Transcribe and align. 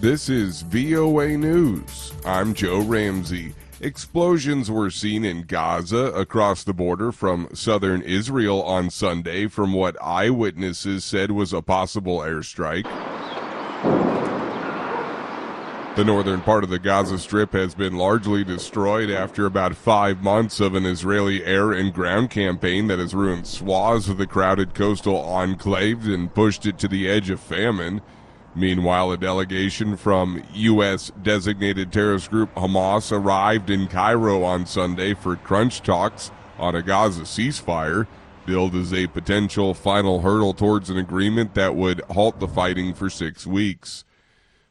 This 0.00 0.28
is 0.28 0.62
VOA 0.62 1.36
News. 1.36 2.12
I'm 2.24 2.54
Joe 2.54 2.82
Ramsey. 2.82 3.52
Explosions 3.80 4.70
were 4.70 4.90
seen 4.90 5.24
in 5.24 5.42
Gaza 5.42 6.12
across 6.12 6.62
the 6.62 6.72
border 6.72 7.10
from 7.10 7.48
southern 7.52 8.02
Israel 8.02 8.62
on 8.62 8.90
Sunday 8.90 9.48
from 9.48 9.72
what 9.72 10.00
eyewitnesses 10.00 11.04
said 11.04 11.32
was 11.32 11.52
a 11.52 11.62
possible 11.62 12.18
airstrike. 12.20 12.84
The 15.96 16.04
northern 16.04 16.42
part 16.42 16.62
of 16.62 16.70
the 16.70 16.78
Gaza 16.78 17.18
Strip 17.18 17.52
has 17.52 17.74
been 17.74 17.96
largely 17.96 18.44
destroyed 18.44 19.10
after 19.10 19.46
about 19.46 19.74
five 19.74 20.22
months 20.22 20.60
of 20.60 20.76
an 20.76 20.86
Israeli 20.86 21.44
air 21.44 21.72
and 21.72 21.92
ground 21.92 22.30
campaign 22.30 22.86
that 22.86 23.00
has 23.00 23.14
ruined 23.14 23.48
swaths 23.48 24.06
of 24.06 24.18
the 24.18 24.28
crowded 24.28 24.74
coastal 24.74 25.16
enclave 25.16 26.06
and 26.06 26.32
pushed 26.32 26.66
it 26.66 26.78
to 26.78 26.86
the 26.86 27.08
edge 27.08 27.30
of 27.30 27.40
famine. 27.40 28.00
Meanwhile, 28.54 29.12
a 29.12 29.16
delegation 29.16 29.96
from 29.96 30.42
U.S. 30.54 31.12
designated 31.22 31.92
terrorist 31.92 32.30
group 32.30 32.52
Hamas 32.54 33.12
arrived 33.12 33.70
in 33.70 33.86
Cairo 33.86 34.42
on 34.42 34.66
Sunday 34.66 35.14
for 35.14 35.36
crunch 35.36 35.82
talks 35.82 36.30
on 36.58 36.74
a 36.74 36.82
Gaza 36.82 37.22
ceasefire, 37.22 38.06
billed 38.46 38.74
as 38.74 38.92
a 38.92 39.06
potential 39.08 39.74
final 39.74 40.22
hurdle 40.22 40.54
towards 40.54 40.90
an 40.90 40.96
agreement 40.96 41.54
that 41.54 41.76
would 41.76 42.00
halt 42.10 42.40
the 42.40 42.48
fighting 42.48 42.94
for 42.94 43.08
six 43.08 43.46
weeks. 43.46 44.04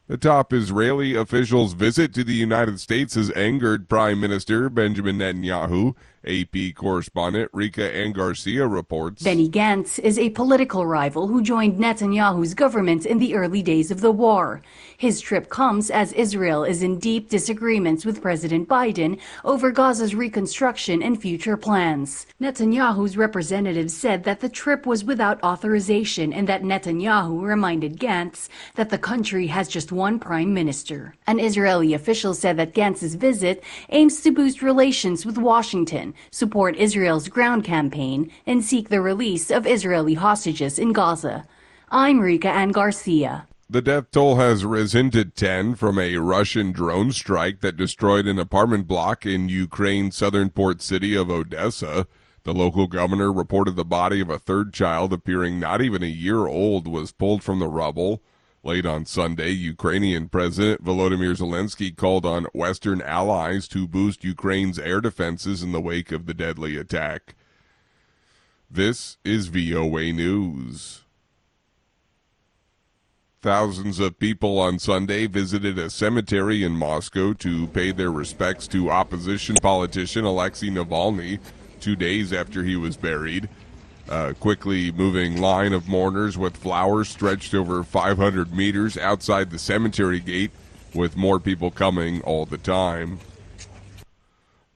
The 0.08 0.18
top 0.18 0.54
Israeli 0.54 1.16
official's 1.16 1.74
visit 1.74 2.14
to 2.14 2.24
the 2.24 2.34
United 2.34 2.80
States 2.80 3.16
has 3.16 3.30
angered 3.32 3.90
Prime 3.90 4.22
Minister 4.22 4.70
Benjamin 4.70 5.18
Netanyahu. 5.18 5.96
AP 6.26 6.76
correspondent 6.76 7.50
Rika 7.54 7.96
Ann 7.96 8.12
Garcia 8.12 8.66
reports. 8.68 9.24
Benny 9.24 9.50
Gantz 9.50 10.00
is 10.00 10.18
a 10.18 10.32
political 10.32 10.86
rival 10.86 11.28
who 11.28 11.42
joined 11.42 11.80
Netanyahu's 11.80 12.54
government 12.54 13.06
in 13.06 13.20
the 13.20 13.36
early 13.36 13.62
days 13.62 13.92
of 13.92 14.02
the 14.02 14.12
war. 14.12 14.62
His 14.98 15.22
trip 15.22 15.50
comes 15.50 15.92
as 15.92 16.12
Israel 16.14 16.64
is 16.64 16.82
in 16.82 17.00
deep 17.00 17.30
disagreements 17.30 18.04
with 18.04 18.22
President 18.22 18.68
Biden 18.68 19.20
over 19.46 19.72
Gaza's 19.72 20.16
reconstruction 20.16 21.04
and 21.04 21.22
future 21.22 21.56
plans. 21.56 22.26
Netanyahu's 22.42 23.16
representatives 23.16 23.96
said 23.96 24.24
that 24.24 24.40
the 24.40 24.50
trip 24.50 24.86
was 24.86 25.04
without 25.04 25.42
authorization 25.44 26.34
and 26.34 26.50
that 26.50 26.64
Netanyahu 26.64 27.42
reminded 27.42 28.00
Gantz 28.00 28.50
that 28.76 28.90
the 28.90 28.98
country 28.98 29.48
has 29.48 29.68
just 29.68 29.92
one 29.92 30.20
prime 30.20 30.54
minister. 30.54 31.14
An 31.28 31.40
Israeli 31.40 31.94
official 31.94 32.34
said 32.34 32.58
that 32.58 32.74
Gantz's 32.74 33.16
visit 33.16 33.64
aims 33.90 34.22
to 34.22 34.32
boost 34.32 34.62
relations 34.62 35.26
with 35.26 35.38
Washington 35.38 36.07
support 36.32 36.76
Israel's 36.76 37.28
ground 37.30 37.64
campaign, 37.64 38.32
and 38.46 38.64
seek 38.64 38.90
the 38.90 39.02
release 39.02 39.50
of 39.50 39.66
Israeli 39.68 40.14
hostages 40.16 40.78
in 40.78 40.94
Gaza. 40.94 41.46
I'm 41.90 42.20
Rika 42.20 42.50
Ann 42.50 42.72
Garcia. 42.72 43.48
The 43.70 43.82
death 43.82 44.12
toll 44.12 44.38
has 44.38 44.64
risen 44.64 45.12
to 45.12 45.26
10 45.26 45.76
from 45.76 46.00
a 46.00 46.16
Russian 46.18 46.72
drone 46.72 47.12
strike 47.12 47.60
that 47.60 47.76
destroyed 47.76 48.26
an 48.26 48.40
apartment 48.40 48.88
block 48.88 49.26
in 49.26 49.50
Ukraine's 49.50 50.16
southern 50.16 50.50
port 50.52 50.82
city 50.82 51.16
of 51.16 51.30
Odessa. 51.30 52.08
The 52.44 52.54
local 52.54 52.88
governor 52.88 53.30
reported 53.32 53.76
the 53.76 53.84
body 53.84 54.22
of 54.22 54.30
a 54.30 54.40
third 54.40 54.74
child, 54.74 55.12
appearing 55.12 55.60
not 55.60 55.82
even 55.82 56.02
a 56.02 56.06
year 56.06 56.48
old, 56.48 56.88
was 56.88 57.12
pulled 57.12 57.44
from 57.44 57.60
the 57.60 57.68
rubble. 57.68 58.22
Late 58.68 58.86
on 58.86 59.06
Sunday, 59.06 59.52
Ukrainian 59.52 60.28
President 60.28 60.84
Volodymyr 60.84 61.38
Zelensky 61.38 61.96
called 61.96 62.26
on 62.26 62.48
Western 62.54 63.02
allies 63.02 63.66
to 63.70 63.88
boost 63.88 64.26
Ukraine's 64.26 64.78
air 64.78 65.00
defenses 65.00 65.64
in 65.64 65.72
the 65.72 65.80
wake 65.80 66.12
of 66.12 66.26
the 66.26 66.34
deadly 66.34 66.76
attack. 66.76 67.36
This 68.70 69.16
is 69.24 69.48
VOA 69.48 70.12
News. 70.12 71.06
Thousands 73.42 74.02
of 74.02 74.20
people 74.20 74.60
on 74.60 74.80
Sunday 74.80 75.28
visited 75.28 75.80
a 75.80 75.90
cemetery 75.90 76.62
in 76.62 76.74
Moscow 76.74 77.32
to 77.36 77.68
pay 77.68 77.94
their 77.94 78.12
respects 78.12 78.68
to 78.68 78.92
opposition 78.92 79.56
politician 79.62 80.26
Alexei 80.26 80.68
Navalny 80.68 81.40
two 81.80 81.96
days 81.96 82.34
after 82.34 82.66
he 82.66 82.76
was 82.76 82.98
buried. 82.98 83.48
A 84.10 84.34
quickly 84.34 84.92
moving 84.92 85.42
line 85.42 85.74
of 85.74 85.90
mourners 85.90 86.38
with 86.38 86.56
flowers 86.56 87.10
stretched 87.10 87.54
over 87.54 87.84
500 87.84 88.54
meters 88.54 88.98
outside 88.98 89.50
the 89.50 89.60
cemetery 89.60 90.22
gate, 90.22 90.52
with 90.94 91.18
more 91.18 91.40
people 91.40 91.72
coming 91.72 92.22
all 92.22 92.46
the 92.46 92.58
time. 92.58 93.20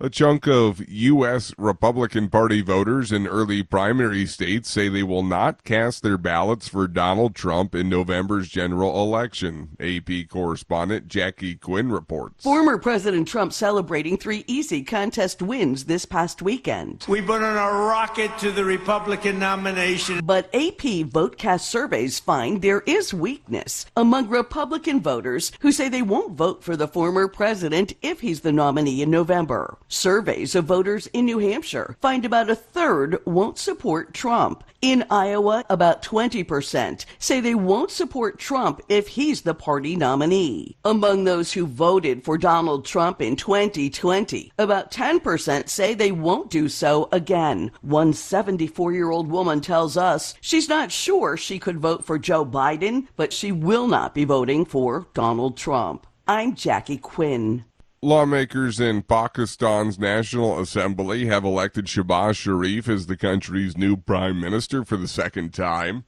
A 0.04 0.10
chunk 0.10 0.48
of 0.48 0.82
U.S. 0.90 1.54
Republican 1.60 2.28
Party 2.28 2.62
voters 2.62 3.12
in 3.12 3.28
early 3.28 3.62
primary 3.62 4.26
states 4.26 4.72
say 4.72 4.90
they 4.90 5.04
will 5.04 5.22
not 5.22 5.64
cast 5.64 6.02
their 6.02 6.18
ballots 6.18 6.68
for 6.68 6.88
Donald 6.88 7.36
Trump 7.36 7.76
in 7.76 7.88
November's 7.88 8.50
general 8.50 9.04
election. 9.04 9.78
AP 9.80 10.28
correspondent 10.28 11.08
Jackie 11.08 11.54
Quinn 11.54 11.92
reports. 11.92 12.44
Former 12.44 12.80
President 12.80 13.28
Trump 13.28 13.54
celebrating 13.54 14.18
three 14.18 14.44
easy 14.48 14.82
contest 14.82 15.40
wins 15.40 15.86
this 15.86 16.06
past 16.06 16.42
weekend. 16.42 17.06
We 17.08 17.22
put 17.22 17.44
on 17.44 17.56
a 17.56 17.72
rocket 17.72 18.36
to 18.40 18.52
the 18.52 18.66
Republican 18.66 19.38
nomination. 19.38 20.22
But 20.26 20.46
AP 20.46 21.12
VoteCast 21.12 21.62
surveys 21.62 22.20
find 22.20 22.64
there 22.64 22.82
is 22.88 23.14
weakness 23.14 23.86
among 23.96 24.30
Republican 24.30 25.00
voters 25.00 25.52
who 25.60 25.72
say 25.72 25.90
they 25.90 26.02
won't 26.02 26.34
vote 26.34 26.64
for 26.64 26.76
the 26.76 26.88
former 26.88 27.28
president 27.28 27.94
if 28.02 28.22
he's 28.22 28.42
the 28.42 28.52
nominee 28.52 29.04
in 29.04 29.12
November. 29.12 29.78
Surveys 29.94 30.56
of 30.56 30.64
voters 30.64 31.08
in 31.08 31.26
New 31.26 31.40
Hampshire 31.40 31.98
find 32.00 32.24
about 32.24 32.50
a 32.50 32.56
third 32.56 33.18
won't 33.26 33.58
support 33.58 34.14
Trump. 34.14 34.64
In 34.82 35.04
Iowa, 35.12 35.66
about 35.70 36.02
20% 36.02 37.06
say 37.20 37.42
they 37.42 37.54
won't 37.54 37.92
support 37.92 38.40
Trump 38.40 38.82
if 38.88 39.10
he's 39.10 39.42
the 39.42 39.54
party 39.54 39.98
nominee. 39.98 40.78
Among 40.86 41.26
those 41.26 41.52
who 41.52 41.68
voted 41.68 42.24
for 42.24 42.38
Donald 42.38 42.86
Trump 42.86 43.22
in 43.22 43.36
2020, 43.36 44.54
about 44.58 44.92
10% 44.92 45.68
say 45.68 45.94
they 45.94 46.14
won't 46.14 46.50
do 46.50 46.70
so 46.70 47.10
again. 47.12 47.70
One 47.82 48.14
74 48.14 48.94
year 48.94 49.12
old 49.12 49.30
woman 49.30 49.60
tells 49.60 49.98
us 49.98 50.36
she's 50.40 50.70
not 50.70 50.92
sure 50.92 51.36
she 51.36 51.60
could 51.60 51.80
vote 51.80 52.06
for 52.06 52.18
Joe 52.18 52.46
Biden, 52.46 53.08
but 53.18 53.34
she 53.34 53.52
will 53.52 53.88
not 53.88 54.16
be 54.16 54.24
voting 54.24 54.64
for 54.64 55.08
Donald 55.14 55.58
Trump. 55.58 56.08
I'm 56.28 56.56
Jackie 56.56 56.98
Quinn. 56.98 57.66
Lawmakers 58.04 58.80
in 58.80 59.04
Pakistan's 59.04 60.00
National 60.00 60.60
Assembly 60.60 61.28
have 61.28 61.44
elected 61.44 61.86
Shehbaz 61.86 62.36
Sharif 62.36 62.90
as 62.90 63.06
the 63.06 63.16
country's 63.16 63.78
new 63.78 63.96
prime 63.96 64.42
minister 64.42 64.84
for 64.84 64.98
the 64.98 65.08
second 65.08 65.54
time. 65.54 66.04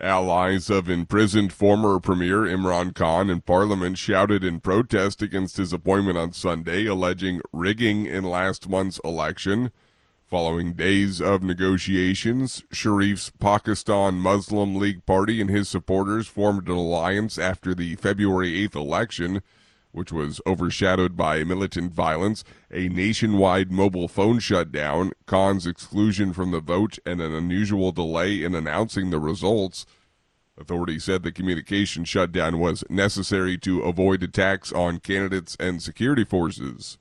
Allies 0.00 0.68
of 0.70 0.90
imprisoned 0.90 1.52
former 1.52 2.00
Premier 2.00 2.40
Imran 2.40 2.96
Khan 2.96 3.30
in 3.30 3.42
Parliament 3.42 3.96
shouted 3.96 4.42
in 4.42 4.58
protest 4.58 5.22
against 5.22 5.56
his 5.56 5.72
appointment 5.72 6.18
on 6.18 6.32
Sunday, 6.32 6.84
alleging 6.86 7.40
rigging 7.52 8.06
in 8.06 8.24
last 8.24 8.68
month's 8.68 8.98
election. 9.04 9.70
Following 10.26 10.72
days 10.72 11.20
of 11.20 11.44
negotiations, 11.44 12.64
Sharif's 12.72 13.30
Pakistan 13.38 14.14
Muslim 14.14 14.74
League 14.74 15.06
Party 15.06 15.40
and 15.40 15.48
his 15.48 15.68
supporters 15.68 16.26
formed 16.26 16.66
an 16.66 16.74
alliance 16.74 17.38
after 17.38 17.72
the 17.72 17.94
February 17.94 18.66
8th 18.66 18.74
election 18.74 19.42
which 19.96 20.12
was 20.12 20.42
overshadowed 20.46 21.16
by 21.16 21.42
militant 21.42 21.90
violence, 21.90 22.44
a 22.70 22.86
nationwide 22.88 23.72
mobile 23.72 24.08
phone 24.08 24.38
shutdown, 24.38 25.10
Khan's 25.24 25.66
exclusion 25.66 26.34
from 26.34 26.50
the 26.50 26.60
vote, 26.60 26.98
and 27.06 27.18
an 27.20 27.34
unusual 27.34 27.92
delay 27.92 28.44
in 28.44 28.54
announcing 28.54 29.08
the 29.08 29.18
results. 29.18 29.86
Authorities 30.58 31.04
said 31.04 31.22
the 31.22 31.32
communication 31.32 32.04
shutdown 32.04 32.58
was 32.58 32.84
necessary 32.90 33.56
to 33.58 33.80
avoid 33.82 34.22
attacks 34.22 34.70
on 34.70 35.00
candidates 35.00 35.56
and 35.58 35.82
security 35.82 36.24
forces. 36.24 36.98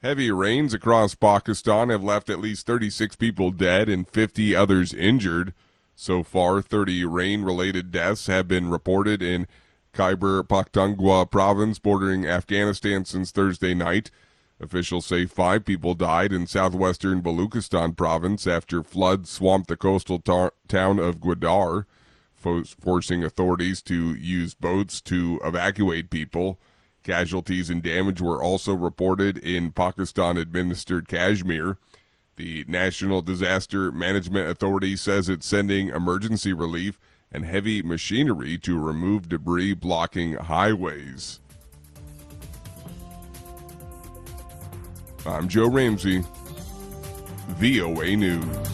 Heavy 0.00 0.30
rains 0.30 0.72
across 0.72 1.14
Pakistan 1.14 1.90
have 1.90 2.02
left 2.02 2.30
at 2.30 2.40
least 2.40 2.66
36 2.66 3.16
people 3.16 3.50
dead 3.50 3.90
and 3.90 4.08
50 4.08 4.56
others 4.56 4.94
injured. 4.94 5.52
So 5.94 6.22
far, 6.22 6.62
30 6.62 7.04
rain 7.04 7.42
related 7.42 7.90
deaths 7.90 8.26
have 8.26 8.48
been 8.48 8.70
reported 8.70 9.20
in 9.20 9.46
Khyber 9.92 10.42
Pakhtunkhwa 10.42 11.30
province 11.30 11.78
bordering 11.78 12.26
Afghanistan 12.26 13.04
since 13.04 13.30
Thursday 13.30 13.74
night. 13.74 14.10
Officials 14.60 15.06
say 15.06 15.24
five 15.24 15.64
people 15.64 15.94
died 15.94 16.32
in 16.32 16.46
southwestern 16.46 17.22
Baluchistan 17.22 17.96
province 17.96 18.46
after 18.46 18.82
floods 18.82 19.30
swamped 19.30 19.68
the 19.68 19.76
coastal 19.76 20.18
tar- 20.18 20.52
town 20.66 20.98
of 20.98 21.20
Gwadar, 21.20 21.84
fo- 22.34 22.64
forcing 22.64 23.22
authorities 23.22 23.82
to 23.82 24.14
use 24.14 24.54
boats 24.54 25.00
to 25.02 25.40
evacuate 25.44 26.10
people. 26.10 26.58
Casualties 27.04 27.70
and 27.70 27.82
damage 27.82 28.20
were 28.20 28.42
also 28.42 28.74
reported 28.74 29.38
in 29.38 29.70
Pakistan 29.70 30.36
administered 30.36 31.08
Kashmir. 31.08 31.78
The 32.36 32.64
National 32.68 33.22
Disaster 33.22 33.90
Management 33.90 34.48
Authority 34.48 34.96
says 34.96 35.28
it's 35.28 35.46
sending 35.46 35.88
emergency 35.88 36.52
relief 36.52 36.98
and 37.32 37.44
heavy 37.44 37.82
machinery 37.82 38.58
to 38.58 38.78
remove 38.78 39.28
debris 39.28 39.74
blocking 39.74 40.34
highways. 40.34 41.40
I'm 45.26 45.48
Joe 45.48 45.68
Ramsey, 45.68 46.24
VOA 47.48 48.16
News. 48.16 48.68